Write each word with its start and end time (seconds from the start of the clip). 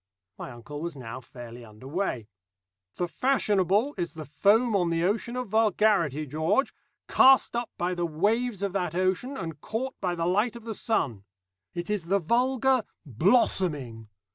My 0.39 0.49
uncle 0.49 0.81
was 0.81 0.95
now 0.95 1.19
fairly 1.21 1.63
under 1.63 1.87
way. 1.87 2.27
"The 2.95 3.07
fashionable 3.07 3.93
is 3.99 4.13
the 4.13 4.25
foam 4.25 4.75
on 4.75 4.89
the 4.89 5.03
ocean 5.03 5.35
of 5.35 5.49
vulgarity, 5.49 6.25
George, 6.25 6.73
cast 7.07 7.55
up 7.55 7.69
by 7.77 7.93
the 7.93 8.07
waves 8.07 8.63
of 8.63 8.73
that 8.73 8.95
ocean, 8.95 9.37
and 9.37 9.61
caught 9.61 9.93
by 10.01 10.15
the 10.15 10.25
light 10.25 10.55
of 10.55 10.63
the 10.63 10.73
sun. 10.73 11.23
It 11.75 11.87
is 11.91 12.05
the 12.07 12.17
vulgar 12.17 12.81
blossoming. 13.05 14.09